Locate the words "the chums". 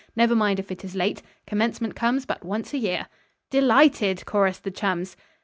4.63-5.15